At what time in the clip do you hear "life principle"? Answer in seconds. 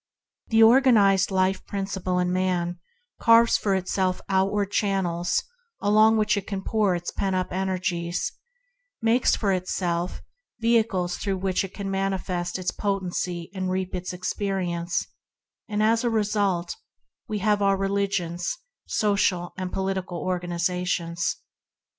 1.29-2.17